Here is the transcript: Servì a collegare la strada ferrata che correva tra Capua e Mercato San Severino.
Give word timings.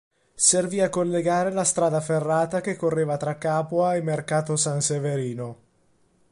Servì 0.49 0.81
a 0.81 0.89
collegare 0.89 1.51
la 1.51 1.63
strada 1.63 2.01
ferrata 2.01 2.59
che 2.59 2.75
correva 2.75 3.17
tra 3.17 3.37
Capua 3.37 3.93
e 3.93 4.01
Mercato 4.01 4.55
San 4.55 4.81
Severino. 4.81 5.57